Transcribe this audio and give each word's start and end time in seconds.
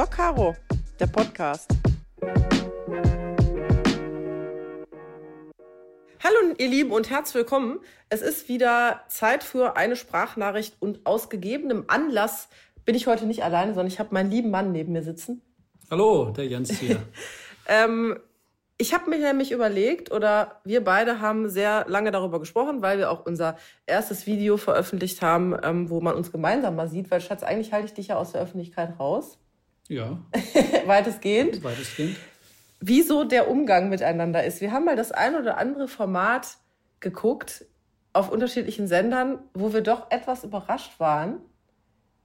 Doc 0.00 0.12
Caro, 0.12 0.56
der 0.98 1.08
Podcast. 1.08 1.70
Hallo 6.24 6.54
ihr 6.56 6.68
Lieben 6.68 6.90
und 6.90 7.10
herzlich 7.10 7.34
willkommen. 7.34 7.80
Es 8.08 8.22
ist 8.22 8.48
wieder 8.48 9.02
Zeit 9.08 9.44
für 9.44 9.76
eine 9.76 9.96
Sprachnachricht 9.96 10.76
und 10.80 11.04
aus 11.04 11.28
gegebenem 11.28 11.84
Anlass 11.88 12.48
bin 12.86 12.94
ich 12.94 13.08
heute 13.08 13.26
nicht 13.26 13.44
alleine, 13.44 13.74
sondern 13.74 13.88
ich 13.88 13.98
habe 13.98 14.14
meinen 14.14 14.30
lieben 14.30 14.50
Mann 14.50 14.72
neben 14.72 14.92
mir 14.94 15.02
sitzen. 15.02 15.42
Hallo, 15.90 16.30
der 16.30 16.46
Jens 16.46 16.70
hier. 16.70 17.02
ähm, 17.68 18.18
ich 18.78 18.94
habe 18.94 19.10
mir 19.10 19.18
nämlich 19.18 19.52
überlegt, 19.52 20.10
oder 20.10 20.62
wir 20.64 20.82
beide 20.82 21.20
haben 21.20 21.50
sehr 21.50 21.84
lange 21.88 22.10
darüber 22.10 22.40
gesprochen, 22.40 22.80
weil 22.80 22.96
wir 22.96 23.10
auch 23.10 23.26
unser 23.26 23.58
erstes 23.84 24.26
Video 24.26 24.56
veröffentlicht 24.56 25.20
haben, 25.20 25.54
ähm, 25.62 25.90
wo 25.90 26.00
man 26.00 26.14
uns 26.14 26.32
gemeinsam 26.32 26.74
mal 26.74 26.88
sieht, 26.88 27.10
weil 27.10 27.20
Schatz, 27.20 27.42
eigentlich 27.42 27.74
halte 27.74 27.84
ich 27.84 27.92
dich 27.92 28.08
ja 28.08 28.16
aus 28.16 28.32
der 28.32 28.40
Öffentlichkeit 28.40 28.98
raus. 28.98 29.36
Ja. 29.90 30.22
Weitestgehend. 30.86 31.62
Weitestgehend. 31.64 32.16
Wieso 32.80 33.24
der 33.24 33.50
Umgang 33.50 33.88
miteinander 33.88 34.44
ist. 34.44 34.60
Wir 34.60 34.70
haben 34.70 34.84
mal 34.84 34.96
das 34.96 35.10
ein 35.10 35.34
oder 35.34 35.58
andere 35.58 35.88
Format 35.88 36.56
geguckt 37.00 37.66
auf 38.12 38.30
unterschiedlichen 38.30 38.86
Sendern, 38.86 39.40
wo 39.52 39.72
wir 39.72 39.80
doch 39.80 40.10
etwas 40.10 40.44
überrascht 40.44 40.98
waren, 41.00 41.40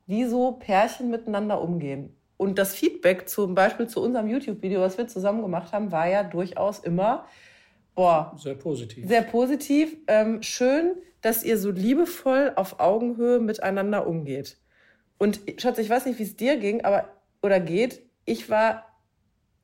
wie 0.05 0.26
so 0.26 0.54
Pärchen 0.54 1.10
miteinander 1.10 1.60
umgehen. 1.60 2.16
Und 2.38 2.60
das 2.60 2.76
Feedback 2.76 3.28
zum 3.28 3.55
Beispiel 3.55 3.88
zu 3.88 4.02
unserem 4.02 4.27
YouTube-Video, 4.27 4.82
was 4.82 4.98
wir 4.98 5.08
zusammen 5.08 5.41
gemacht 5.41 5.74
haben, 5.74 5.91
war 5.91 6.08
ja 6.08 6.24
durchaus 6.24 6.80
immer, 6.80 7.26
boah. 7.96 8.36
Sehr 8.38 8.55
positiv. 8.55 9.08
Sehr 9.08 9.24
positiv. 9.24 9.98
Ähm, 10.08 10.44
schön, 10.44 10.96
dass 11.22 11.44
ihr 11.44 11.58
so 11.58 11.72
liebevoll 11.72 12.54
auf 12.55 12.80
Augenhöhe 12.80 13.40
miteinander 13.40 14.05
umgeht. 14.05 14.58
Und 15.18 15.40
Schatz, 15.57 15.79
ich 15.79 15.90
weiß 15.90 16.05
nicht, 16.05 16.20
wie 16.20 16.24
es 16.24 16.35
dir 16.35 16.57
ging, 16.57 16.84
aber, 16.84 17.10
oder 17.46 17.60
geht. 17.60 18.01
Ich 18.26 18.49
war 18.49 18.85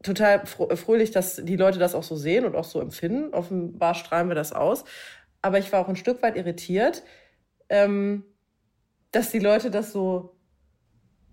total 0.04 0.46
fröhlich, 0.46 1.12
dass 1.12 1.36
die 1.36 1.58
Leute 1.58 1.80
das 1.80 1.96
auch 1.96 2.04
so 2.04 2.16
sehen 2.16 2.46
und 2.46 2.56
auch 2.56 2.64
so 2.64 2.80
empfinden. 2.80 3.34
Offenbar 3.34 3.96
strahlen 3.96 4.30
wir 4.30 4.36
das 4.36 4.54
aus. 4.54 4.84
Aber 5.42 5.60
ich 5.60 5.72
war 5.72 5.80
auch 5.80 5.90
ein 5.90 5.96
Stück 5.96 6.22
weit 6.22 6.36
irritiert, 6.36 7.04
ähm, 7.70 8.24
dass 9.12 9.32
die 9.32 9.40
Leute 9.40 9.72
das 9.72 9.92
so 9.92 10.36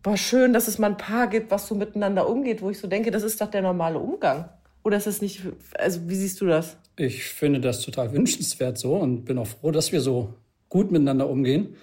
boah, 0.02 0.16
schön, 0.16 0.52
dass 0.52 0.68
es 0.68 0.78
mal 0.78 0.90
ein 0.90 0.96
Paar 0.96 1.26
gibt, 1.28 1.50
was 1.50 1.68
so 1.68 1.74
miteinander 1.74 2.28
umgeht, 2.28 2.62
wo 2.62 2.70
ich 2.70 2.78
so 2.78 2.88
denke, 2.88 3.10
das 3.10 3.22
ist 3.22 3.40
doch 3.40 3.50
der 3.50 3.62
normale 3.62 3.98
Umgang. 3.98 4.48
Oder 4.82 4.96
ist 4.96 5.06
es 5.06 5.20
nicht, 5.20 5.42
also 5.76 6.08
wie 6.08 6.14
siehst 6.14 6.40
du 6.40 6.46
das? 6.46 6.76
Ich 6.96 7.24
finde 7.24 7.60
das 7.60 7.82
total 7.82 8.12
wünschenswert 8.12 8.78
so 8.78 8.96
und 8.96 9.24
bin 9.24 9.38
auch 9.38 9.46
froh, 9.46 9.70
dass 9.70 9.92
wir 9.92 10.00
so 10.00 10.34
gut 10.68 10.90
miteinander 10.90 11.28
umgehen. 11.28 11.76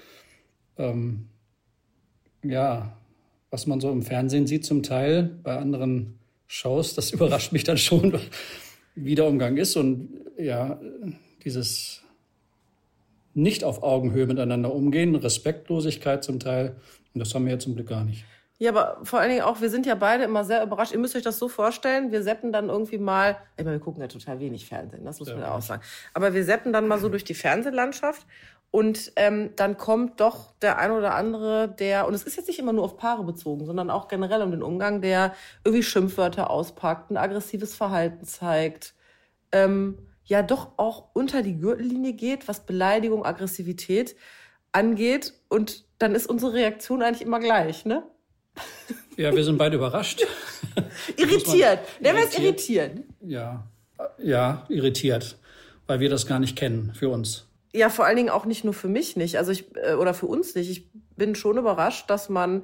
Ähm, 0.77 1.30
ja, 2.43 2.97
was 3.51 3.67
man 3.67 3.79
so 3.79 3.91
im 3.91 4.01
Fernsehen 4.01 4.47
sieht 4.47 4.65
zum 4.65 4.83
Teil, 4.83 5.39
bei 5.43 5.57
anderen 5.57 6.19
Shows, 6.47 6.95
das 6.95 7.11
überrascht 7.13 7.52
mich 7.52 7.63
dann 7.63 7.77
schon, 7.77 8.19
wie 8.95 9.15
der 9.15 9.25
Umgang 9.25 9.57
ist. 9.57 9.75
Und 9.75 10.09
ja, 10.37 10.79
dieses 11.43 12.02
nicht 13.33 13.63
auf 13.63 13.83
Augenhöhe 13.83 14.25
miteinander 14.25 14.73
umgehen, 14.73 15.15
Respektlosigkeit 15.15 16.23
zum 16.23 16.39
Teil, 16.39 16.77
und 17.13 17.19
das 17.19 17.33
haben 17.33 17.45
wir 17.45 17.53
ja 17.53 17.59
zum 17.59 17.75
Glück 17.75 17.87
gar 17.89 18.03
nicht. 18.03 18.25
Ja, 18.57 18.71
aber 18.71 18.99
vor 19.03 19.19
allen 19.19 19.29
Dingen 19.29 19.41
auch, 19.41 19.59
wir 19.59 19.69
sind 19.69 19.85
ja 19.85 19.95
beide 19.95 20.23
immer 20.23 20.45
sehr 20.45 20.63
überrascht. 20.63 20.93
Ihr 20.93 20.99
müsst 20.99 21.13
euch 21.17 21.23
das 21.23 21.37
so 21.37 21.49
vorstellen, 21.49 22.13
wir 22.13 22.23
seppen 22.23 22.53
dann 22.53 22.69
irgendwie 22.69 22.97
mal, 22.97 23.37
ich 23.57 23.65
meine, 23.65 23.77
wir 23.77 23.83
gucken 23.83 24.02
ja 24.02 24.07
total 24.07 24.39
wenig 24.39 24.65
Fernsehen, 24.65 25.03
das 25.03 25.19
muss 25.19 25.27
ja, 25.27 25.35
man 25.35 25.43
ja 25.43 25.53
auch 25.53 25.61
sagen. 25.61 25.81
Aber 26.13 26.33
wir 26.33 26.45
seppen 26.45 26.71
dann 26.71 26.87
mal 26.87 26.97
so 26.97 27.09
durch 27.09 27.25
die 27.25 27.33
Fernsehlandschaft 27.33 28.25
und 28.75 29.13
ähm, 29.15 29.51
dann 29.55 29.77
kommt 29.77 30.19
doch 30.19 30.51
der 30.61 30.77
ein 30.77 30.91
oder 30.91 31.15
andere, 31.15 31.69
der, 31.69 32.07
und 32.07 32.13
es 32.13 32.23
ist 32.23 32.35
jetzt 32.35 32.49
nicht 32.49 32.59
immer 32.59 32.73
nur 32.73 32.83
auf 32.83 32.97
Paare 32.97 33.23
bezogen, 33.23 33.65
sondern 33.65 33.89
auch 33.89 34.09
generell 34.09 34.41
um 34.41 34.51
den 34.51 34.61
Umgang, 34.61 34.99
der 34.99 35.33
irgendwie 35.63 35.81
Schimpfwörter 35.81 36.49
auspackt, 36.49 37.09
ein 37.09 37.15
aggressives 37.15 37.73
Verhalten 37.73 38.25
zeigt, 38.25 38.93
ähm, 39.53 39.97
ja 40.25 40.41
doch 40.41 40.73
auch 40.75 41.05
unter 41.14 41.41
die 41.41 41.58
Gürtellinie 41.58 42.11
geht, 42.11 42.49
was 42.49 42.65
Beleidigung, 42.65 43.25
Aggressivität 43.25 44.17
angeht. 44.73 45.35
Und 45.47 45.85
dann 45.97 46.14
ist 46.14 46.27
unsere 46.27 46.52
Reaktion 46.52 47.02
eigentlich 47.02 47.25
immer 47.25 47.39
gleich, 47.39 47.85
ne? 47.85 48.03
Ja, 49.15 49.33
wir 49.33 49.45
sind 49.45 49.58
beide 49.58 49.77
überrascht. 49.77 50.21
irritiert. 51.15 51.80
Der 52.02 52.21
ist 52.21 52.37
irritiert. 52.37 52.99
Ja, 53.21 53.65
ja, 54.21 54.65
irritiert, 54.67 55.37
weil 55.87 56.02
wir 56.02 56.09
das 56.09 56.27
gar 56.27 56.39
nicht 56.39 56.58
kennen 56.58 56.91
für 56.93 57.08
uns. 57.08 57.47
Ja, 57.75 57.89
vor 57.89 58.05
allen 58.05 58.15
Dingen 58.15 58.30
auch 58.30 58.45
nicht 58.45 58.63
nur 58.63 58.73
für 58.73 58.87
mich 58.87 59.17
nicht, 59.17 59.37
also 59.37 59.52
ich 59.52 59.75
äh, 59.75 59.95
oder 59.95 60.13
für 60.13 60.27
uns 60.27 60.55
nicht. 60.55 60.69
Ich 60.69 60.89
bin 61.15 61.36
schon 61.36 61.58
überrascht, 61.58 62.09
dass 62.09 62.30
man 62.30 62.63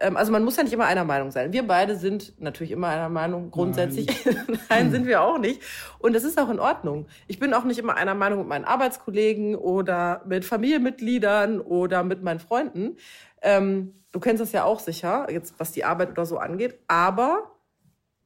ähm, 0.00 0.16
also 0.16 0.32
man 0.32 0.42
muss 0.42 0.56
ja 0.56 0.62
nicht 0.62 0.72
immer 0.72 0.86
einer 0.86 1.04
Meinung 1.04 1.30
sein. 1.30 1.52
Wir 1.52 1.66
beide 1.66 1.96
sind 1.96 2.40
natürlich 2.40 2.72
immer 2.72 2.88
einer 2.88 3.08
Meinung, 3.08 3.50
grundsätzlich. 3.50 4.08
Nein, 4.24 4.58
Nein 4.68 4.90
sind 4.90 5.06
wir 5.06 5.22
auch 5.22 5.38
nicht. 5.38 5.62
Und 5.98 6.14
das 6.14 6.24
ist 6.24 6.38
auch 6.40 6.50
in 6.50 6.58
Ordnung. 6.58 7.06
Ich 7.28 7.38
bin 7.38 7.54
auch 7.54 7.64
nicht 7.64 7.78
immer 7.78 7.96
einer 7.96 8.14
Meinung 8.14 8.40
mit 8.40 8.48
meinen 8.48 8.64
Arbeitskollegen 8.64 9.54
oder 9.54 10.22
mit 10.26 10.44
Familienmitgliedern 10.44 11.60
oder 11.60 12.02
mit 12.02 12.22
meinen 12.22 12.40
Freunden. 12.40 12.96
Ähm, 13.42 13.94
du 14.12 14.20
kennst 14.20 14.40
das 14.40 14.52
ja 14.52 14.64
auch 14.64 14.80
sicher, 14.80 15.30
jetzt 15.30 15.54
was 15.58 15.72
die 15.72 15.84
Arbeit 15.84 16.10
oder 16.10 16.26
so 16.26 16.38
angeht. 16.38 16.78
Aber 16.88 17.52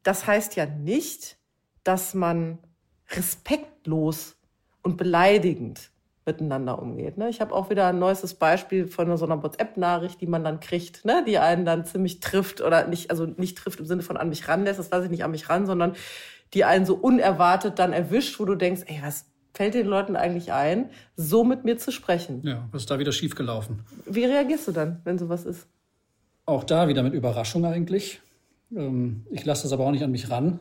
das 0.03 0.27
heißt 0.27 0.57
ja 0.57 0.67
nicht, 0.67 1.37
dass 1.83 2.15
man 2.15 2.59
respektlos 3.11 4.37
und 4.83 4.97
beleidigend 4.97 5.91
miteinander 6.27 6.81
umgeht. 6.81 7.19
Ne? 7.19 7.29
Ich 7.29 7.41
habe 7.41 7.55
auch 7.55 7.71
wieder 7.71 7.87
ein 7.87 7.99
neuestes 7.99 8.35
Beispiel 8.35 8.87
von 8.87 9.15
so 9.17 9.27
einer 9.27 9.43
WhatsApp-Nachricht, 9.43 10.21
die 10.21 10.27
man 10.27 10.45
dann 10.45 10.61
kriegt, 10.61 11.05
ne? 11.05 11.25
die 11.27 11.39
einen 11.39 11.65
dann 11.65 11.85
ziemlich 11.85 12.21
trifft 12.21 12.61
oder 12.61 12.87
nicht, 12.87 13.11
also 13.11 13.27
nicht 13.27 13.59
trifft 13.59 13.81
im 13.81 13.87
Sinne 13.87 14.03
von 14.03 14.17
an 14.17 14.29
mich 14.29 14.49
ranlässt, 14.49 14.79
das 14.79 14.91
weiß 14.91 15.05
ich 15.05 15.11
nicht 15.11 15.25
an 15.25 15.31
mich 15.31 15.49
ran, 15.49 15.67
sondern 15.67 15.95
die 16.55 16.65
einen 16.65 16.87
so 16.87 16.95
unerwartet 16.95 17.79
dann 17.79 17.93
erwischt, 17.93 18.39
wo 18.41 18.45
du 18.45 18.55
denkst, 18.55 18.83
ey, 18.87 19.01
was 19.03 19.27
fällt 19.53 19.75
den 19.75 19.87
Leuten 19.87 20.17
eigentlich 20.17 20.53
ein, 20.53 20.91
so 21.17 21.45
mit 21.45 21.65
mir 21.65 21.79
zu 21.79 21.93
sprechen? 21.93 22.43
Ja, 22.45 22.69
was 22.73 22.83
ist 22.83 22.91
da 22.91 22.99
wieder 22.99 23.13
schiefgelaufen? 23.13 23.85
Wie 24.07 24.25
reagierst 24.25 24.69
du 24.69 24.73
dann, 24.73 25.01
wenn 25.05 25.19
sowas 25.19 25.45
ist? 25.45 25.67
Auch 26.47 26.65
da 26.65 26.89
wieder 26.89 27.03
mit 27.03 27.15
Überraschung 27.15 27.65
eigentlich. 27.65 28.21
Ähm, 28.75 29.27
ich 29.31 29.45
lasse 29.45 29.65
das 29.65 29.73
aber 29.73 29.87
auch 29.87 29.91
nicht 29.91 30.03
an 30.03 30.11
mich 30.11 30.31
ran, 30.31 30.61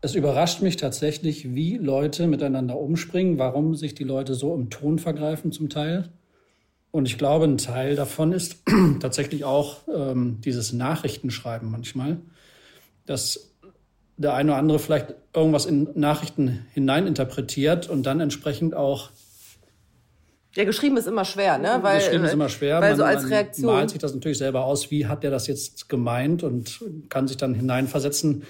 es 0.00 0.14
überrascht 0.14 0.62
mich 0.62 0.76
tatsächlich, 0.76 1.54
wie 1.54 1.78
Leute 1.78 2.26
miteinander 2.26 2.78
umspringen, 2.78 3.38
warum 3.38 3.74
sich 3.74 3.94
die 3.94 4.04
Leute 4.04 4.34
so 4.34 4.54
im 4.54 4.70
Ton 4.70 4.98
vergreifen 4.98 5.52
zum 5.52 5.68
Teil. 5.68 6.10
Und 6.90 7.06
ich 7.06 7.18
glaube, 7.18 7.46
ein 7.46 7.58
Teil 7.58 7.96
davon 7.96 8.32
ist 8.32 8.62
tatsächlich 9.00 9.44
auch 9.44 9.80
ähm, 9.92 10.40
dieses 10.44 10.72
Nachrichtenschreiben 10.72 11.70
manchmal, 11.70 12.18
dass 13.06 13.54
der 14.16 14.34
eine 14.34 14.52
oder 14.52 14.58
andere 14.58 14.78
vielleicht 14.78 15.14
irgendwas 15.34 15.66
in 15.66 15.88
Nachrichten 15.94 16.66
hineininterpretiert 16.72 17.88
und 17.88 18.04
dann 18.04 18.20
entsprechend 18.20 18.74
auch 18.74 19.10
ja, 20.54 20.64
geschrieben 20.64 20.96
ist 20.96 21.06
immer 21.06 21.26
schwer, 21.26 21.58
ne? 21.58 21.80
Weil, 21.82 21.98
geschrieben 21.98 22.24
ist 22.24 22.32
immer 22.32 22.48
schwer. 22.48 22.80
Weil 22.80 22.92
man, 22.92 22.96
so 22.96 23.04
als 23.04 23.28
Reaktion. 23.28 23.66
Man 23.66 23.76
malt 23.76 23.90
sich 23.90 23.98
das 23.98 24.14
natürlich 24.14 24.38
selber 24.38 24.64
aus, 24.64 24.90
wie 24.90 25.06
hat 25.06 25.22
der 25.22 25.30
das 25.30 25.46
jetzt 25.48 25.90
gemeint 25.90 26.42
und 26.42 26.80
kann 27.10 27.28
sich 27.28 27.36
dann 27.36 27.52
hineinversetzen, 27.52 28.44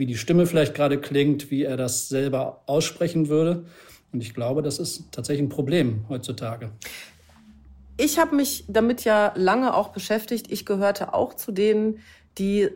wie 0.00 0.06
die 0.06 0.16
Stimme 0.16 0.46
vielleicht 0.46 0.74
gerade 0.74 0.98
klingt, 0.98 1.50
wie 1.50 1.62
er 1.62 1.76
das 1.76 2.08
selber 2.08 2.62
aussprechen 2.64 3.28
würde. 3.28 3.66
Und 4.12 4.22
ich 4.22 4.34
glaube, 4.34 4.62
das 4.62 4.78
ist 4.78 5.12
tatsächlich 5.12 5.46
ein 5.46 5.50
Problem 5.50 6.06
heutzutage. 6.08 6.70
Ich 7.98 8.18
habe 8.18 8.34
mich 8.34 8.64
damit 8.66 9.04
ja 9.04 9.32
lange 9.36 9.74
auch 9.74 9.90
beschäftigt. 9.90 10.50
Ich 10.50 10.64
gehörte 10.64 11.12
auch 11.12 11.34
zu 11.34 11.52
denen, 11.52 12.00
die 12.38 12.70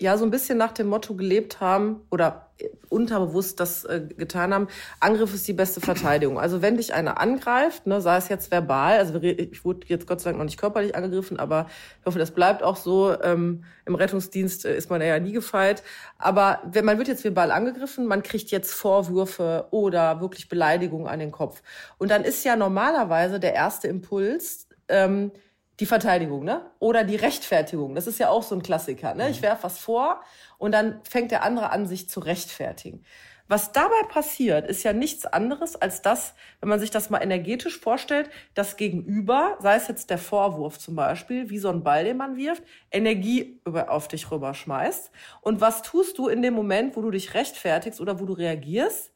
ja 0.00 0.16
so 0.16 0.24
ein 0.24 0.30
bisschen 0.30 0.56
nach 0.56 0.70
dem 0.70 0.86
Motto 0.86 1.14
gelebt 1.14 1.60
haben 1.60 2.02
oder 2.08 2.43
unterbewusst 2.88 3.58
das 3.58 3.84
äh, 3.84 4.02
getan 4.16 4.54
haben, 4.54 4.68
Angriff 5.00 5.34
ist 5.34 5.46
die 5.48 5.52
beste 5.52 5.80
Verteidigung. 5.80 6.38
Also 6.38 6.62
wenn 6.62 6.76
dich 6.76 6.94
einer 6.94 7.20
angreift, 7.20 7.86
ne, 7.86 8.00
sei 8.00 8.16
es 8.16 8.28
jetzt 8.28 8.50
verbal, 8.50 8.98
also 8.98 9.20
ich 9.20 9.64
wurde 9.64 9.86
jetzt 9.88 10.06
Gott 10.06 10.20
sei 10.20 10.30
Dank 10.30 10.38
noch 10.38 10.44
nicht 10.44 10.58
körperlich 10.58 10.94
angegriffen, 10.94 11.38
aber 11.38 11.66
ich 12.00 12.06
hoffe, 12.06 12.18
das 12.18 12.30
bleibt 12.30 12.62
auch 12.62 12.76
so. 12.76 13.20
Ähm, 13.22 13.64
Im 13.86 13.96
Rettungsdienst 13.96 14.64
äh, 14.64 14.76
ist 14.76 14.90
man 14.90 15.02
ja 15.02 15.18
nie 15.18 15.32
gefeit. 15.32 15.82
Aber 16.18 16.60
wenn 16.70 16.84
man 16.84 16.98
wird 16.98 17.08
jetzt 17.08 17.24
verbal 17.24 17.50
angegriffen, 17.50 18.06
man 18.06 18.22
kriegt 18.22 18.50
jetzt 18.50 18.72
Vorwürfe 18.72 19.66
oder 19.70 20.20
wirklich 20.20 20.48
Beleidigungen 20.48 21.08
an 21.08 21.18
den 21.18 21.32
Kopf. 21.32 21.62
Und 21.98 22.10
dann 22.10 22.22
ist 22.22 22.44
ja 22.44 22.54
normalerweise 22.54 23.40
der 23.40 23.54
erste 23.54 23.88
Impuls, 23.88 24.68
ähm, 24.88 25.32
die 25.80 25.86
Verteidigung, 25.86 26.44
ne? 26.44 26.70
Oder 26.78 27.04
die 27.04 27.16
Rechtfertigung. 27.16 27.94
Das 27.94 28.06
ist 28.06 28.18
ja 28.18 28.28
auch 28.28 28.42
so 28.42 28.54
ein 28.54 28.62
Klassiker, 28.62 29.14
ne? 29.14 29.28
Ich 29.30 29.38
mhm. 29.38 29.46
werf 29.46 29.64
was 29.64 29.78
vor 29.78 30.22
und 30.58 30.72
dann 30.72 31.00
fängt 31.08 31.30
der 31.30 31.42
andere 31.42 31.70
an, 31.70 31.86
sich 31.86 32.08
zu 32.08 32.20
rechtfertigen. 32.20 33.04
Was 33.46 33.72
dabei 33.72 34.02
passiert, 34.08 34.66
ist 34.66 34.84
ja 34.84 34.94
nichts 34.94 35.26
anderes 35.26 35.76
als 35.76 36.00
das, 36.00 36.34
wenn 36.60 36.70
man 36.70 36.80
sich 36.80 36.90
das 36.90 37.10
mal 37.10 37.18
energetisch 37.18 37.78
vorstellt, 37.78 38.30
das 38.54 38.78
Gegenüber, 38.78 39.58
sei 39.60 39.74
es 39.74 39.86
jetzt 39.86 40.08
der 40.08 40.16
Vorwurf 40.16 40.78
zum 40.78 40.96
Beispiel, 40.96 41.50
wie 41.50 41.58
so 41.58 41.68
ein 41.68 41.82
Ball, 41.82 42.04
den 42.04 42.16
man 42.16 42.38
wirft, 42.38 42.62
Energie 42.90 43.60
auf 43.66 44.08
dich 44.08 44.30
rüberschmeißt. 44.30 45.10
Und 45.42 45.60
was 45.60 45.82
tust 45.82 46.16
du 46.16 46.28
in 46.28 46.40
dem 46.40 46.54
Moment, 46.54 46.96
wo 46.96 47.02
du 47.02 47.10
dich 47.10 47.34
rechtfertigst 47.34 48.00
oder 48.00 48.18
wo 48.18 48.24
du 48.24 48.32
reagierst? 48.32 49.12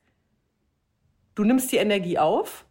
Du 1.34 1.44
nimmst 1.44 1.72
die 1.72 1.76
Energie 1.78 2.18
auf 2.18 2.66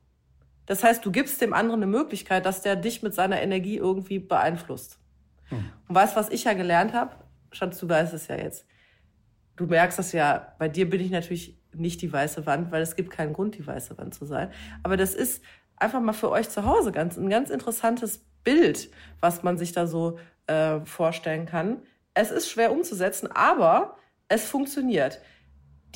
das 0.67 0.83
heißt, 0.83 1.03
du 1.03 1.11
gibst 1.11 1.41
dem 1.41 1.53
anderen 1.53 1.81
eine 1.81 1.91
Möglichkeit, 1.91 2.45
dass 2.45 2.61
der 2.61 2.75
dich 2.75 3.01
mit 3.01 3.13
seiner 3.13 3.41
Energie 3.41 3.77
irgendwie 3.77 4.19
beeinflusst. 4.19 4.99
Hm. 5.45 5.63
Und 5.87 5.95
weißt, 5.95 6.15
was 6.15 6.29
ich 6.29 6.43
ja 6.43 6.53
gelernt 6.53 6.93
habe? 6.93 7.15
Schatz, 7.51 7.79
du 7.79 7.89
weißt 7.89 8.13
es 8.13 8.27
ja 8.27 8.35
jetzt. 8.35 8.67
Du 9.55 9.65
merkst 9.65 9.97
das 9.97 10.11
ja, 10.11 10.53
bei 10.59 10.67
dir 10.67 10.89
bin 10.89 11.01
ich 11.01 11.09
natürlich 11.09 11.57
nicht 11.73 12.01
die 12.01 12.11
weiße 12.11 12.45
Wand, 12.45 12.71
weil 12.71 12.81
es 12.81 12.95
gibt 12.95 13.11
keinen 13.11 13.33
Grund, 13.33 13.57
die 13.57 13.65
weiße 13.65 13.97
Wand 13.97 14.13
zu 14.13 14.25
sein. 14.25 14.51
Aber 14.83 14.97
das 14.97 15.15
ist 15.15 15.41
einfach 15.77 16.01
mal 16.01 16.13
für 16.13 16.29
euch 16.29 16.49
zu 16.49 16.65
Hause 16.65 16.91
ganz, 16.91 17.17
ein 17.17 17.29
ganz 17.29 17.49
interessantes 17.49 18.25
Bild, 18.43 18.89
was 19.21 19.43
man 19.43 19.57
sich 19.57 19.71
da 19.71 19.87
so 19.87 20.19
äh, 20.47 20.81
vorstellen 20.81 21.45
kann. 21.45 21.81
Es 22.13 22.29
ist 22.29 22.49
schwer 22.49 22.71
umzusetzen, 22.71 23.29
aber 23.31 23.97
es 24.27 24.49
funktioniert. 24.49 25.21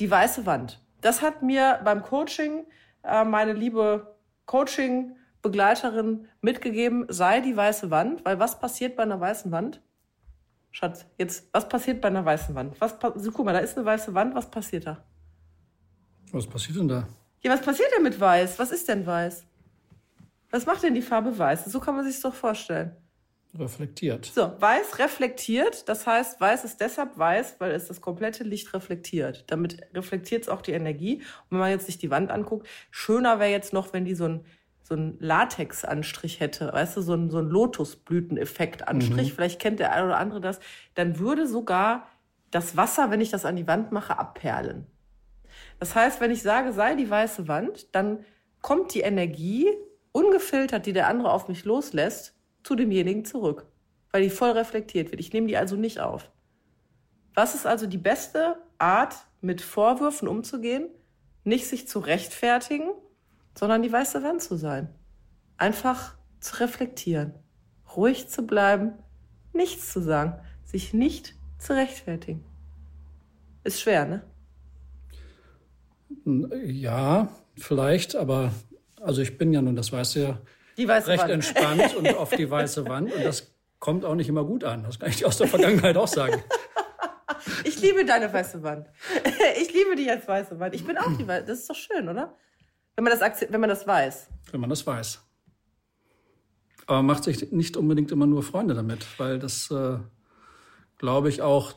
Die 0.00 0.10
weiße 0.10 0.46
Wand. 0.46 0.80
Das 1.02 1.20
hat 1.20 1.42
mir 1.42 1.80
beim 1.84 2.02
Coaching 2.02 2.64
äh, 3.02 3.24
meine 3.24 3.52
liebe 3.52 4.16
Coaching-Begleiterin 4.52 6.28
mitgegeben, 6.42 7.06
sei 7.08 7.40
die 7.40 7.56
weiße 7.56 7.90
Wand, 7.90 8.22
weil 8.26 8.38
was 8.38 8.60
passiert 8.60 8.96
bei 8.96 9.02
einer 9.02 9.18
weißen 9.18 9.50
Wand? 9.50 9.80
Schatz, 10.70 11.06
jetzt, 11.16 11.48
was 11.52 11.66
passiert 11.66 12.02
bei 12.02 12.08
einer 12.08 12.22
weißen 12.22 12.54
Wand? 12.54 12.78
Was, 12.78 12.98
guck 13.00 13.44
mal, 13.46 13.54
da 13.54 13.60
ist 13.60 13.78
eine 13.78 13.86
weiße 13.86 14.12
Wand, 14.12 14.34
was 14.34 14.50
passiert 14.50 14.86
da? 14.86 15.02
Was 16.32 16.46
passiert 16.46 16.76
denn 16.76 16.88
da? 16.88 17.08
Ja, 17.40 17.50
was 17.50 17.62
passiert 17.62 17.88
denn 17.96 18.02
mit 18.02 18.20
weiß? 18.20 18.58
Was 18.58 18.72
ist 18.72 18.86
denn 18.88 19.06
weiß? 19.06 19.46
Was 20.50 20.66
macht 20.66 20.82
denn 20.82 20.94
die 20.94 21.00
Farbe 21.00 21.36
weiß? 21.36 21.64
So 21.64 21.80
kann 21.80 21.96
man 21.96 22.04
sich 22.04 22.20
doch 22.20 22.34
vorstellen. 22.34 22.94
Reflektiert. 23.58 24.26
So, 24.26 24.52
weiß 24.58 24.98
reflektiert. 24.98 25.88
Das 25.88 26.06
heißt, 26.06 26.40
weiß 26.40 26.64
ist 26.64 26.80
deshalb 26.80 27.18
weiß, 27.18 27.56
weil 27.58 27.72
es 27.72 27.88
das 27.88 28.00
komplette 28.00 28.44
Licht 28.44 28.72
reflektiert. 28.72 29.44
Damit 29.48 29.78
reflektiert 29.94 30.42
es 30.42 30.48
auch 30.48 30.62
die 30.62 30.72
Energie. 30.72 31.16
Und 31.16 31.50
wenn 31.50 31.58
man 31.58 31.70
jetzt 31.70 31.86
sich 31.86 31.98
die 31.98 32.10
Wand 32.10 32.30
anguckt, 32.30 32.66
schöner 32.90 33.40
wäre 33.40 33.50
jetzt 33.50 33.72
noch, 33.74 33.92
wenn 33.92 34.04
die 34.04 34.14
so 34.14 34.24
ein 34.24 34.44
so 34.84 34.96
ein 34.96 35.16
Latex-Anstrich 35.20 36.40
hätte, 36.40 36.72
weißt 36.72 36.96
du, 36.96 37.02
so 37.02 37.14
ein, 37.14 37.30
so 37.30 37.38
ein 37.38 37.46
Lotusblüteneffekt-Anstrich, 37.46 39.30
mhm. 39.30 39.34
vielleicht 39.34 39.60
kennt 39.60 39.78
der 39.78 39.92
eine 39.92 40.06
oder 40.06 40.18
andere 40.18 40.40
das, 40.40 40.58
dann 40.94 41.18
würde 41.18 41.46
sogar 41.46 42.08
das 42.50 42.76
Wasser, 42.76 43.10
wenn 43.10 43.20
ich 43.20 43.30
das 43.30 43.44
an 43.44 43.56
die 43.56 43.66
Wand 43.66 43.92
mache, 43.92 44.18
abperlen. 44.18 44.86
Das 45.78 45.94
heißt, 45.94 46.20
wenn 46.20 46.30
ich 46.30 46.42
sage, 46.42 46.72
sei 46.72 46.94
die 46.94 47.08
weiße 47.08 47.48
Wand, 47.48 47.94
dann 47.94 48.24
kommt 48.60 48.94
die 48.94 49.00
Energie 49.00 49.68
ungefiltert, 50.12 50.84
die 50.84 50.92
der 50.92 51.08
andere 51.08 51.32
auf 51.32 51.48
mich 51.48 51.64
loslässt, 51.64 52.34
zu 52.62 52.74
demjenigen 52.74 53.24
zurück, 53.24 53.66
weil 54.10 54.22
die 54.22 54.30
voll 54.30 54.50
reflektiert 54.50 55.10
wird. 55.10 55.20
Ich 55.20 55.32
nehme 55.32 55.46
die 55.46 55.56
also 55.56 55.76
nicht 55.76 56.00
auf. 56.00 56.30
Was 57.34 57.54
ist 57.54 57.66
also 57.66 57.86
die 57.86 57.98
beste 57.98 58.56
Art, 58.78 59.14
mit 59.40 59.60
Vorwürfen 59.60 60.28
umzugehen? 60.28 60.88
Nicht 61.44 61.66
sich 61.66 61.88
zu 61.88 61.98
rechtfertigen, 61.98 62.90
sondern 63.58 63.82
die 63.82 63.92
weiße 63.92 64.22
Wand 64.22 64.42
zu 64.42 64.56
sein. 64.56 64.88
Einfach 65.56 66.16
zu 66.40 66.60
reflektieren, 66.60 67.34
ruhig 67.96 68.28
zu 68.28 68.46
bleiben, 68.46 68.92
nichts 69.52 69.92
zu 69.92 70.00
sagen, 70.00 70.40
sich 70.64 70.94
nicht 70.94 71.34
zu 71.58 71.74
rechtfertigen. 71.74 72.44
Ist 73.64 73.80
schwer, 73.80 74.06
ne? 74.06 74.22
Ja, 76.64 77.28
vielleicht, 77.56 78.16
aber 78.16 78.52
also 79.00 79.22
ich 79.22 79.38
bin 79.38 79.52
ja 79.52 79.62
nun, 79.62 79.76
das 79.76 79.92
weißt 79.92 80.16
du 80.16 80.20
ja, 80.20 80.40
recht 80.78 81.22
Wand. 81.22 81.30
entspannt 81.30 81.94
und 81.96 82.16
auf 82.16 82.30
die 82.30 82.50
weiße 82.50 82.88
Wand. 82.88 83.12
Und 83.12 83.24
das 83.24 83.52
kommt 83.78 84.04
auch 84.04 84.14
nicht 84.14 84.28
immer 84.28 84.44
gut 84.44 84.64
an. 84.64 84.84
Das 84.84 84.98
kann 84.98 85.10
ich 85.10 85.16
dir 85.16 85.26
aus 85.26 85.38
der 85.38 85.48
Vergangenheit 85.48 85.96
auch 85.96 86.08
sagen. 86.08 86.42
Ich 87.64 87.80
liebe 87.80 88.04
deine 88.04 88.32
weiße 88.32 88.62
Wand. 88.62 88.88
Ich 89.60 89.72
liebe 89.72 89.96
die 89.96 90.08
als 90.08 90.26
weiße 90.28 90.58
Wand. 90.60 90.74
Ich 90.74 90.84
bin 90.84 90.96
auch 90.96 91.16
die 91.16 91.26
weiße. 91.26 91.46
Das 91.46 91.60
ist 91.60 91.70
doch 91.70 91.74
schön, 91.74 92.08
oder? 92.08 92.36
Wenn 92.94 93.04
man 93.04 93.18
das, 93.18 93.40
wenn 93.48 93.60
man 93.60 93.70
das 93.70 93.86
weiß. 93.86 94.28
Wenn 94.50 94.60
man 94.60 94.70
das 94.70 94.86
weiß. 94.86 95.22
Aber 96.86 97.02
macht 97.02 97.24
sich 97.24 97.52
nicht 97.52 97.76
unbedingt 97.76 98.12
immer 98.12 98.26
nur 98.26 98.42
Freunde 98.42 98.74
damit, 98.74 99.06
weil 99.18 99.38
das, 99.38 99.70
äh, 99.70 99.98
glaube 100.98 101.28
ich, 101.28 101.42
auch 101.42 101.74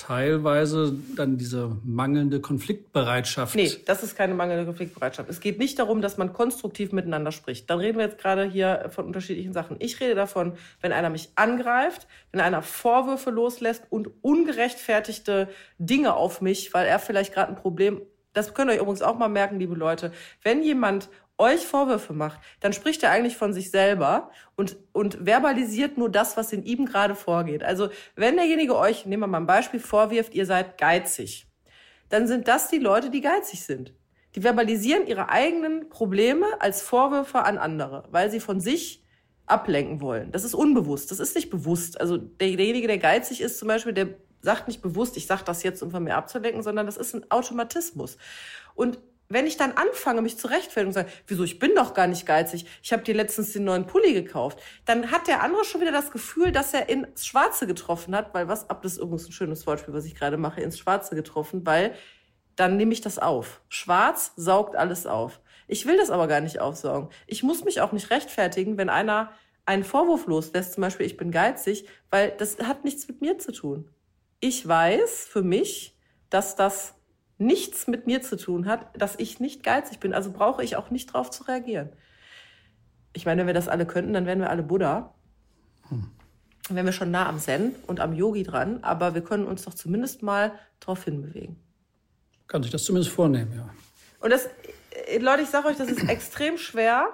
teilweise 0.00 0.94
dann 1.16 1.38
diese 1.38 1.76
mangelnde 1.84 2.40
Konfliktbereitschaft. 2.40 3.54
Nee, 3.54 3.72
das 3.86 4.02
ist 4.02 4.16
keine 4.16 4.34
mangelnde 4.34 4.64
Konfliktbereitschaft. 4.64 5.28
Es 5.28 5.40
geht 5.40 5.58
nicht 5.58 5.78
darum, 5.78 6.00
dass 6.00 6.18
man 6.18 6.32
konstruktiv 6.32 6.92
miteinander 6.92 7.32
spricht. 7.32 7.68
Dann 7.70 7.78
reden 7.78 7.98
wir 7.98 8.04
jetzt 8.04 8.18
gerade 8.18 8.44
hier 8.44 8.90
von 8.90 9.06
unterschiedlichen 9.06 9.52
Sachen. 9.52 9.76
Ich 9.80 10.00
rede 10.00 10.14
davon, 10.14 10.54
wenn 10.80 10.92
einer 10.92 11.10
mich 11.10 11.30
angreift, 11.34 12.06
wenn 12.32 12.40
einer 12.40 12.62
Vorwürfe 12.62 13.30
loslässt 13.30 13.84
und 13.90 14.08
ungerechtfertigte 14.22 15.48
Dinge 15.78 16.14
auf 16.14 16.40
mich, 16.40 16.72
weil 16.74 16.86
er 16.86 16.98
vielleicht 16.98 17.34
gerade 17.34 17.52
ein 17.52 17.56
Problem 17.56 18.02
das 18.34 18.54
könnt 18.54 18.70
ihr 18.70 18.74
euch 18.74 18.80
übrigens 18.80 19.02
auch 19.02 19.18
mal 19.18 19.28
merken, 19.28 19.58
liebe 19.58 19.74
Leute. 19.74 20.12
Wenn 20.44 20.62
jemand 20.62 21.08
euch 21.38 21.66
Vorwürfe 21.66 22.12
macht, 22.12 22.40
dann 22.60 22.72
spricht 22.72 23.02
er 23.02 23.10
eigentlich 23.10 23.36
von 23.36 23.52
sich 23.52 23.70
selber 23.70 24.30
und, 24.56 24.76
und 24.92 25.24
verbalisiert 25.24 25.96
nur 25.96 26.10
das, 26.10 26.36
was 26.36 26.52
in 26.52 26.64
ihm 26.64 26.86
gerade 26.86 27.14
vorgeht. 27.14 27.62
Also 27.62 27.88
wenn 28.16 28.36
derjenige 28.36 28.76
euch, 28.76 29.06
nehmen 29.06 29.22
wir 29.22 29.26
mal 29.28 29.38
ein 29.38 29.46
Beispiel, 29.46 29.80
vorwirft, 29.80 30.34
ihr 30.34 30.46
seid 30.46 30.78
geizig, 30.78 31.46
dann 32.08 32.26
sind 32.26 32.48
das 32.48 32.68
die 32.68 32.78
Leute, 32.78 33.10
die 33.10 33.20
geizig 33.20 33.62
sind. 33.62 33.94
Die 34.34 34.42
verbalisieren 34.42 35.06
ihre 35.06 35.30
eigenen 35.30 35.88
Probleme 35.88 36.46
als 36.60 36.82
Vorwürfe 36.82 37.44
an 37.44 37.58
andere, 37.58 38.04
weil 38.10 38.30
sie 38.30 38.40
von 38.40 38.60
sich 38.60 39.04
ablenken 39.46 40.00
wollen. 40.00 40.30
Das 40.32 40.44
ist 40.44 40.54
unbewusst, 40.54 41.10
das 41.10 41.20
ist 41.20 41.34
nicht 41.34 41.50
bewusst. 41.50 42.00
Also 42.00 42.18
derjenige, 42.18 42.86
der 42.86 42.98
geizig 42.98 43.40
ist 43.40 43.58
zum 43.58 43.68
Beispiel, 43.68 43.92
der 43.92 44.08
sagt 44.40 44.68
nicht 44.68 44.82
bewusst, 44.82 45.16
ich 45.16 45.26
sage 45.26 45.42
das 45.44 45.62
jetzt, 45.62 45.82
um 45.82 45.90
von 45.90 46.04
mir 46.04 46.16
abzulenken, 46.16 46.62
sondern 46.62 46.86
das 46.86 46.96
ist 46.96 47.14
ein 47.14 47.30
Automatismus. 47.30 48.18
Und 48.74 48.98
wenn 49.28 49.46
ich 49.46 49.56
dann 49.56 49.72
anfange, 49.72 50.22
mich 50.22 50.38
zu 50.38 50.46
rechtfertigen 50.46 50.88
und 50.88 50.92
sage, 50.94 51.10
wieso, 51.26 51.44
ich 51.44 51.58
bin 51.58 51.74
doch 51.74 51.92
gar 51.92 52.06
nicht 52.06 52.24
geizig, 52.24 52.64
ich 52.82 52.92
habe 52.92 53.02
dir 53.02 53.14
letztens 53.14 53.52
den 53.52 53.64
neuen 53.64 53.86
Pulli 53.86 54.14
gekauft, 54.14 54.58
dann 54.86 55.10
hat 55.10 55.26
der 55.26 55.42
andere 55.42 55.64
schon 55.64 55.80
wieder 55.80 55.92
das 55.92 56.10
Gefühl, 56.10 56.50
dass 56.50 56.72
er 56.72 56.88
ins 56.88 57.26
Schwarze 57.26 57.66
getroffen 57.66 58.16
hat, 58.16 58.32
weil 58.32 58.48
was, 58.48 58.70
ab 58.70 58.82
das 58.82 58.92
ist 58.92 58.98
übrigens 58.98 59.28
ein 59.28 59.32
schönes 59.32 59.66
Wortspiel, 59.66 59.92
was 59.92 60.06
ich 60.06 60.14
gerade 60.14 60.38
mache, 60.38 60.62
ins 60.62 60.78
Schwarze 60.78 61.14
getroffen, 61.14 61.66
weil 61.66 61.94
dann 62.56 62.76
nehme 62.76 62.92
ich 62.92 63.00
das 63.00 63.18
auf. 63.18 63.60
Schwarz 63.68 64.32
saugt 64.36 64.74
alles 64.74 65.06
auf. 65.06 65.40
Ich 65.68 65.86
will 65.86 65.98
das 65.98 66.10
aber 66.10 66.26
gar 66.26 66.40
nicht 66.40 66.60
aufsaugen. 66.60 67.10
Ich 67.26 67.42
muss 67.42 67.64
mich 67.64 67.80
auch 67.82 67.92
nicht 67.92 68.10
rechtfertigen, 68.10 68.78
wenn 68.78 68.88
einer 68.88 69.30
einen 69.66 69.84
Vorwurf 69.84 70.26
loslässt, 70.26 70.72
zum 70.72 70.80
Beispiel, 70.80 71.04
ich 71.04 71.18
bin 71.18 71.30
geizig, 71.30 71.86
weil 72.08 72.30
das 72.38 72.58
hat 72.58 72.84
nichts 72.84 73.06
mit 73.06 73.20
mir 73.20 73.38
zu 73.38 73.52
tun. 73.52 73.90
Ich 74.40 74.66
weiß 74.66 75.28
für 75.30 75.42
mich, 75.42 75.94
dass 76.30 76.56
das 76.56 76.94
nichts 77.38 77.86
mit 77.86 78.06
mir 78.06 78.20
zu 78.20 78.36
tun 78.36 78.66
hat, 78.66 79.00
dass 79.00 79.14
ich 79.18 79.40
nicht 79.40 79.62
geizig 79.62 80.00
bin. 80.00 80.12
Also 80.12 80.32
brauche 80.32 80.62
ich 80.62 80.76
auch 80.76 80.90
nicht 80.90 81.12
drauf 81.12 81.30
zu 81.30 81.44
reagieren. 81.44 81.90
Ich 83.12 83.26
meine, 83.26 83.40
wenn 83.40 83.46
wir 83.46 83.54
das 83.54 83.68
alle 83.68 83.86
könnten, 83.86 84.12
dann 84.12 84.26
wären 84.26 84.40
wir 84.40 84.50
alle 84.50 84.62
Buddha. 84.62 85.14
Hm. 85.88 86.10
Dann 86.66 86.76
wären 86.76 86.86
wir 86.86 86.92
schon 86.92 87.10
nah 87.10 87.28
am 87.28 87.38
Zen 87.38 87.74
und 87.86 88.00
am 88.00 88.12
Yogi 88.12 88.42
dran, 88.42 88.80
aber 88.82 89.14
wir 89.14 89.22
können 89.22 89.46
uns 89.46 89.64
doch 89.64 89.74
zumindest 89.74 90.22
mal 90.22 90.52
darauf 90.80 91.04
hinbewegen. 91.04 91.56
Kann 92.46 92.62
sich 92.62 92.72
das 92.72 92.84
zumindest 92.84 93.14
vornehmen, 93.14 93.52
ja. 93.54 93.68
Und 94.20 94.30
das, 94.30 94.48
äh, 95.06 95.18
Leute, 95.18 95.42
ich 95.42 95.48
sage 95.48 95.68
euch, 95.68 95.76
das 95.76 95.88
ist 95.88 96.08
extrem 96.08 96.58
schwer. 96.58 97.08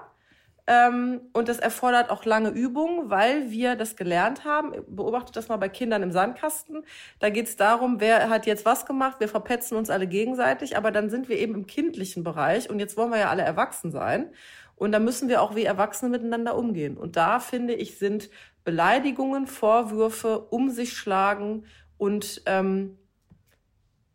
Ähm, 0.66 1.20
und 1.34 1.48
das 1.48 1.58
erfordert 1.58 2.08
auch 2.10 2.24
lange 2.24 2.48
Übung, 2.48 3.10
weil 3.10 3.50
wir 3.50 3.76
das 3.76 3.96
gelernt 3.96 4.44
haben. 4.44 4.72
Beobachtet 4.88 5.36
das 5.36 5.48
mal 5.48 5.58
bei 5.58 5.68
Kindern 5.68 6.02
im 6.02 6.10
Sandkasten. 6.10 6.84
Da 7.18 7.28
geht 7.28 7.46
es 7.46 7.56
darum, 7.56 8.00
wer 8.00 8.30
hat 8.30 8.46
jetzt 8.46 8.64
was 8.64 8.86
gemacht. 8.86 9.20
Wir 9.20 9.28
verpetzen 9.28 9.76
uns 9.76 9.90
alle 9.90 10.06
gegenseitig, 10.06 10.76
aber 10.76 10.90
dann 10.90 11.10
sind 11.10 11.28
wir 11.28 11.38
eben 11.38 11.54
im 11.54 11.66
kindlichen 11.66 12.24
Bereich 12.24 12.70
und 12.70 12.78
jetzt 12.78 12.96
wollen 12.96 13.10
wir 13.10 13.18
ja 13.18 13.30
alle 13.30 13.42
erwachsen 13.42 13.90
sein. 13.90 14.30
Und 14.76 14.92
da 14.92 14.98
müssen 14.98 15.28
wir 15.28 15.42
auch 15.42 15.54
wie 15.54 15.64
Erwachsene 15.64 16.10
miteinander 16.10 16.56
umgehen. 16.56 16.96
Und 16.96 17.16
da 17.16 17.40
finde 17.40 17.74
ich, 17.74 17.98
sind 17.98 18.30
Beleidigungen, 18.64 19.46
Vorwürfe, 19.46 20.40
um 20.50 20.70
sich 20.70 20.94
schlagen 20.94 21.66
und 21.98 22.42
ähm, 22.46 22.98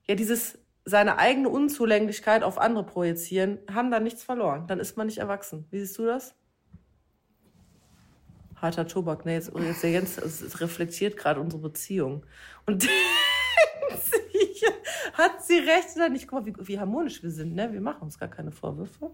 ja 0.07 0.15
dieses 0.15 0.57
seine 0.85 1.19
eigene 1.19 1.49
Unzulänglichkeit 1.49 2.41
auf 2.41 2.57
andere 2.57 2.83
projizieren, 2.83 3.59
haben 3.71 3.91
da 3.91 3.99
nichts 3.99 4.23
verloren. 4.23 4.65
Dann 4.65 4.79
ist 4.79 4.97
man 4.97 5.05
nicht 5.05 5.19
erwachsen. 5.19 5.67
Wie 5.69 5.79
siehst 5.79 5.97
du 5.99 6.05
das? 6.05 6.35
Harter 8.61 8.87
Tobak. 8.87 9.25
Ne, 9.25 9.33
jetzt, 9.33 9.51
jetzt 9.55 9.83
der 9.83 9.91
Jens 9.91 10.17
es 10.17 10.61
reflektiert 10.61 11.17
gerade 11.17 11.39
unsere 11.39 11.61
Beziehung. 11.61 12.25
Und 12.65 12.87
hat 15.13 15.43
sie 15.45 15.57
recht 15.57 15.95
oder 15.95 16.09
nicht? 16.09 16.27
Guck 16.27 16.39
mal, 16.39 16.45
wie, 16.45 16.67
wie, 16.67 16.79
harmonisch 16.79 17.21
wir 17.23 17.31
sind. 17.31 17.55
Ne? 17.55 17.71
Wir 17.71 17.81
machen 17.81 18.01
uns 18.01 18.19
gar 18.19 18.29
keine 18.29 18.51
Vorwürfe. 18.51 19.11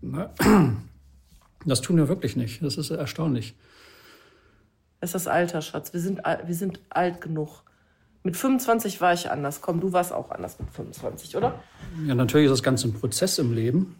Na, 0.00 0.32
das 1.66 1.80
tun 1.80 1.96
wir 1.96 2.08
wirklich 2.08 2.36
nicht. 2.36 2.62
Das 2.62 2.76
ist 2.76 2.90
erstaunlich. 2.90 3.54
Es 5.00 5.10
ist 5.10 5.14
das 5.14 5.28
Alter, 5.28 5.62
Schatz. 5.62 5.92
Wir 5.92 6.00
sind, 6.00 6.18
wir 6.18 6.54
sind 6.54 6.80
alt 6.90 7.20
genug. 7.20 7.62
Mit 8.22 8.36
25 8.36 9.00
war 9.00 9.14
ich 9.14 9.30
anders. 9.30 9.62
Komm, 9.62 9.80
du 9.80 9.92
warst 9.92 10.12
auch 10.12 10.30
anders 10.30 10.58
mit 10.58 10.68
25, 10.70 11.36
oder? 11.36 11.58
Ja, 12.06 12.14
natürlich 12.14 12.46
ist 12.46 12.52
das 12.52 12.62
Ganze 12.62 12.88
ein 12.88 12.92
Prozess 12.92 13.38
im 13.38 13.54
Leben. 13.54 13.96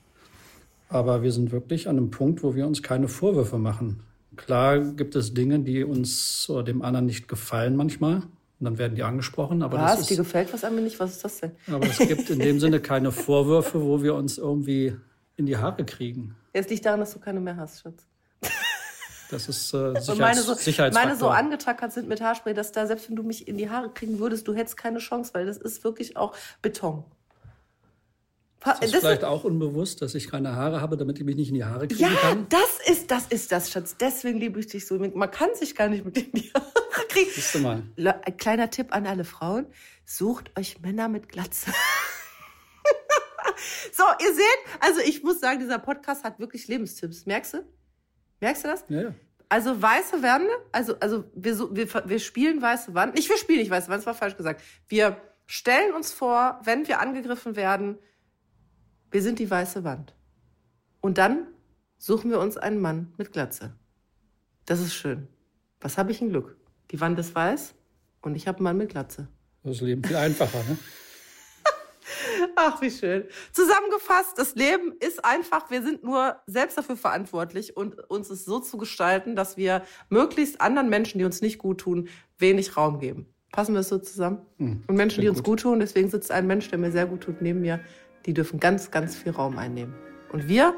Aber 0.90 1.22
wir 1.22 1.32
sind 1.32 1.52
wirklich 1.52 1.88
an 1.88 1.96
einem 1.96 2.10
Punkt, 2.10 2.42
wo 2.42 2.54
wir 2.54 2.66
uns 2.66 2.82
keine 2.82 3.08
Vorwürfe 3.08 3.58
machen. 3.58 4.02
Klar 4.36 4.78
gibt 4.78 5.16
es 5.16 5.34
Dinge, 5.34 5.60
die 5.60 5.84
uns 5.84 6.48
oder 6.48 6.62
dem 6.62 6.82
anderen 6.82 7.06
nicht 7.06 7.28
gefallen 7.28 7.76
manchmal. 7.76 8.22
Und 8.60 8.64
dann 8.64 8.78
werden 8.78 8.94
die 8.94 9.02
angesprochen. 9.02 9.62
Aber 9.62 9.78
was? 9.78 9.92
Das 9.92 10.00
ist, 10.02 10.10
dir 10.10 10.16
gefällt 10.18 10.52
was 10.52 10.64
einem 10.64 10.84
nicht? 10.84 11.00
Was 11.00 11.12
ist 11.12 11.24
das 11.24 11.40
denn? 11.40 11.52
Aber 11.66 11.86
es 11.86 11.98
gibt 11.98 12.28
in 12.28 12.38
dem 12.38 12.60
Sinne 12.60 12.80
keine 12.80 13.10
Vorwürfe, 13.10 13.80
wo 13.82 14.02
wir 14.02 14.14
uns 14.14 14.36
irgendwie 14.36 14.96
in 15.36 15.46
die 15.46 15.56
Haare 15.56 15.84
kriegen. 15.84 16.36
Jetzt 16.52 16.68
liegt 16.68 16.84
daran, 16.84 17.00
dass 17.00 17.12
du 17.12 17.20
keine 17.20 17.40
mehr 17.40 17.56
hast, 17.56 17.80
Schatz. 17.80 18.06
Das 19.30 19.48
ist 19.48 19.72
äh, 19.72 19.92
Sicherheits 20.00 20.18
meine 20.18 20.42
so, 20.42 20.54
Sicherheitsfaktor. 20.54 21.08
meine 21.08 21.16
so 21.16 21.28
angetackert 21.28 21.92
sind 21.92 22.08
mit 22.08 22.20
Haarspray, 22.20 22.52
dass 22.52 22.72
da 22.72 22.86
selbst 22.86 23.08
wenn 23.08 23.16
du 23.16 23.22
mich 23.22 23.46
in 23.46 23.56
die 23.56 23.70
Haare 23.70 23.90
kriegen 23.90 24.18
würdest, 24.18 24.48
du 24.48 24.54
hättest 24.54 24.76
keine 24.76 24.98
Chance, 24.98 25.32
weil 25.34 25.46
das 25.46 25.56
ist 25.56 25.84
wirklich 25.84 26.16
auch 26.16 26.34
Beton. 26.62 27.04
Ist 28.82 28.92
das 28.92 29.00
vielleicht 29.00 29.24
auch 29.24 29.44
unbewusst, 29.44 30.02
dass 30.02 30.14
ich 30.14 30.28
keine 30.28 30.54
Haare 30.54 30.82
habe, 30.82 30.98
damit 30.98 31.18
ich 31.18 31.24
mich 31.24 31.36
nicht 31.36 31.48
in 31.48 31.54
die 31.54 31.64
Haare 31.64 31.88
kriegen 31.88 32.02
ja, 32.02 32.20
kann? 32.20 32.46
das 32.50 32.78
ist, 32.86 33.10
das 33.10 33.26
ist 33.28 33.50
das, 33.52 33.70
Schatz. 33.70 33.96
Deswegen 33.98 34.38
liebe 34.38 34.60
ich 34.60 34.66
dich 34.66 34.86
so. 34.86 34.98
Man 34.98 35.30
kann 35.30 35.48
sich 35.54 35.74
gar 35.74 35.88
nicht 35.88 36.04
mit 36.04 36.18
in 36.18 36.30
die 36.32 36.52
Haare 36.52 37.06
kriegen. 37.08 37.30
Siehst 37.32 37.54
du 37.54 37.60
mal. 37.60 37.82
Ein 37.96 38.36
kleiner 38.36 38.68
Tipp 38.68 38.94
an 38.94 39.06
alle 39.06 39.24
Frauen. 39.24 39.66
Sucht 40.04 40.58
euch 40.58 40.78
Männer 40.82 41.08
mit 41.08 41.30
Glatze. 41.30 41.70
so, 43.92 44.04
ihr 44.20 44.34
seht, 44.34 44.58
also 44.80 45.00
ich 45.00 45.22
muss 45.22 45.40
sagen, 45.40 45.60
dieser 45.60 45.78
Podcast 45.78 46.22
hat 46.22 46.38
wirklich 46.38 46.68
Lebenstipps. 46.68 47.24
Merkst 47.24 47.54
du? 47.54 47.64
Merkst 48.40 48.64
du 48.64 48.68
das? 48.68 48.84
Ja, 48.88 49.02
ja. 49.02 49.14
Also 49.48 49.80
weiße 49.80 50.22
Wände, 50.22 50.50
also, 50.70 50.96
also 51.00 51.24
wir, 51.34 51.58
wir, 51.74 51.88
wir 52.04 52.18
spielen 52.20 52.60
weiße 52.60 52.94
Wand. 52.94 53.14
Nicht, 53.14 53.28
wir 53.28 53.36
spielen 53.36 53.58
nicht 53.58 53.70
weiße 53.70 53.88
Wand, 53.88 53.98
das 53.98 54.06
war 54.06 54.14
falsch 54.14 54.36
gesagt. 54.36 54.62
Wir 54.86 55.20
stellen 55.46 55.92
uns 55.92 56.12
vor, 56.12 56.60
wenn 56.62 56.86
wir 56.86 57.00
angegriffen 57.00 57.56
werden, 57.56 57.98
wir 59.10 59.22
sind 59.22 59.38
die 59.38 59.50
weiße 59.50 59.84
Wand. 59.84 60.14
Und 61.00 61.18
dann 61.18 61.46
suchen 61.98 62.30
wir 62.30 62.40
uns 62.40 62.56
einen 62.56 62.80
Mann 62.80 63.12
mit 63.18 63.32
Glatze. 63.32 63.74
Das 64.66 64.80
ist 64.80 64.94
schön. 64.94 65.28
Was 65.80 65.98
habe 65.98 66.12
ich 66.12 66.20
ein 66.20 66.30
Glück? 66.30 66.56
Die 66.90 67.00
Wand 67.00 67.18
ist 67.18 67.34
weiß 67.34 67.74
und 68.22 68.34
ich 68.34 68.46
habe 68.46 68.58
einen 68.58 68.64
Mann 68.64 68.76
mit 68.76 68.90
Glatze. 68.90 69.28
Das 69.62 69.80
Leben 69.80 70.02
viel 70.02 70.16
einfacher, 70.16 70.58
ne? 70.64 70.78
Ach, 72.56 72.80
wie 72.80 72.90
schön. 72.90 73.24
Zusammengefasst, 73.52 74.38
das 74.38 74.54
Leben 74.54 74.94
ist 75.00 75.24
einfach, 75.24 75.70
wir 75.70 75.82
sind 75.82 76.02
nur 76.04 76.36
selbst 76.46 76.78
dafür 76.78 76.96
verantwortlich 76.96 77.76
und 77.76 77.98
uns 78.10 78.30
es 78.30 78.44
so 78.44 78.60
zu 78.60 78.78
gestalten, 78.78 79.36
dass 79.36 79.56
wir 79.56 79.82
möglichst 80.08 80.60
anderen 80.60 80.88
Menschen, 80.88 81.18
die 81.18 81.24
uns 81.24 81.42
nicht 81.42 81.58
gut 81.58 81.78
tun, 81.78 82.08
wenig 82.38 82.76
Raum 82.76 82.98
geben. 82.98 83.26
Passen 83.52 83.74
wir 83.74 83.80
es 83.80 83.88
so 83.88 83.98
zusammen? 83.98 84.46
Hm, 84.58 84.84
und 84.86 84.94
Menschen, 84.94 85.20
die 85.20 85.28
uns 85.28 85.42
gut 85.42 85.60
tun, 85.60 85.80
deswegen 85.80 86.08
sitzt 86.08 86.30
ein 86.30 86.46
Mensch, 86.46 86.68
der 86.68 86.78
mir 86.78 86.92
sehr 86.92 87.06
gut 87.06 87.22
tut, 87.22 87.42
neben 87.42 87.60
mir, 87.60 87.80
die 88.30 88.34
dürfen 88.34 88.60
ganz, 88.60 88.92
ganz 88.92 89.16
viel 89.16 89.32
Raum 89.32 89.58
einnehmen. 89.58 89.92
Und 90.32 90.46
wir 90.46 90.72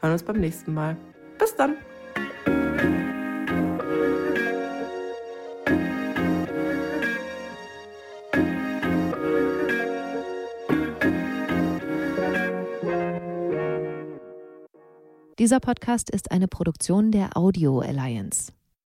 hören 0.00 0.12
uns 0.12 0.22
beim 0.22 0.38
nächsten 0.38 0.72
Mal. 0.72 0.96
Bis 1.38 1.56
dann. 1.56 1.76
Dieser 15.40 15.58
Podcast 15.58 16.10
ist 16.10 16.30
eine 16.30 16.46
Produktion 16.46 17.10
der 17.10 17.36
Audio 17.36 17.80
Alliance. 17.80 18.52